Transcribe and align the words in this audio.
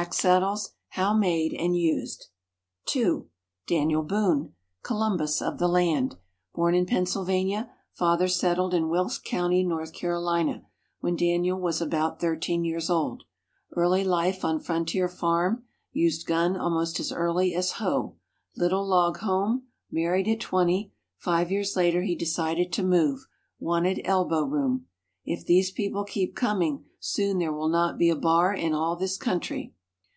Pack 0.00 0.14
saddles, 0.14 0.70
how 0.90 1.12
made 1.14 1.52
and 1.52 1.76
used. 1.76 2.28
2. 2.86 3.28
Daniel 3.66 4.04
Boone, 4.04 4.54
"Columbus 4.84 5.42
of 5.42 5.58
the 5.58 5.66
Land." 5.66 6.16
Born 6.54 6.76
in 6.76 6.86
Pennsylvania, 6.86 7.72
father 7.92 8.28
settled 8.28 8.72
in 8.72 8.88
Wilkes 8.88 9.18
County, 9.18 9.64
North 9.64 9.92
Carolina, 9.92 10.64
when 11.00 11.16
Daniel 11.16 11.58
was 11.58 11.80
about 11.80 12.20
13 12.20 12.64
years 12.64 12.88
old. 12.88 13.24
Early 13.74 14.04
life 14.04 14.44
on 14.44 14.60
frontier 14.60 15.08
farm, 15.08 15.64
used 15.92 16.24
gun 16.24 16.56
almost 16.56 17.00
as 17.00 17.10
early 17.10 17.52
as 17.52 17.72
hoe. 17.72 18.14
Little 18.56 18.86
log 18.86 19.16
home. 19.18 19.64
Married 19.90 20.28
at 20.28 20.38
20; 20.40 20.92
five 21.16 21.50
years 21.50 21.74
later 21.74 22.02
he 22.02 22.14
decided 22.14 22.72
to 22.74 22.84
move, 22.84 23.26
wanted 23.58 24.00
"elbow 24.04 24.44
room." 24.44 24.86
"If 25.24 25.44
these 25.44 25.72
people 25.72 26.04
keep 26.04 26.36
coming, 26.36 26.84
soon 27.00 27.38
there 27.40 27.52
will 27.52 27.68
not 27.68 27.98
be 27.98 28.08
a 28.08 28.14
bar 28.14 28.54
in 28.54 28.72
all 28.72 28.94
this 28.94 29.16
country." 29.16 29.74